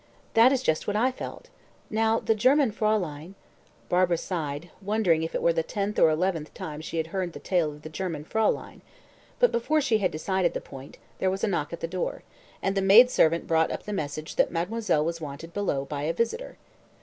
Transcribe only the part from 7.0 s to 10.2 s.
heard the tale of the "German fräulein"; but before she had